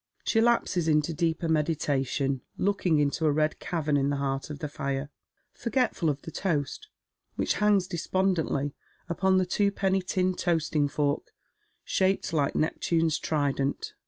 She 0.23 0.41
lapses 0.41 0.87
into 0.87 1.13
deeper 1.13 1.47
meditation, 1.47 2.41
loolfing 2.57 2.99
into 2.99 3.27
a 3.27 3.31
red 3.31 3.59
cavern 3.59 3.97
in 3.97 4.09
the 4.09 4.15
heart 4.15 4.49
of 4.49 4.57
the 4.57 4.67
fire, 4.67 5.11
forgetl'ul 5.55 6.09
of 6.09 6.23
the 6.23 6.31
toast 6.31 6.87
which 7.35 7.53
hangs 7.61 7.87
despon 7.87 8.33
dently 8.35 8.73
upon 9.07 9.37
the 9.37 9.45
twopenny 9.45 10.01
tin 10.03 10.33
toasting 10.33 10.87
fork, 10.87 11.35
shaped 11.83 12.33
like 12.33 12.55
Neptune's 12.55 13.19
trident. 13.19 13.93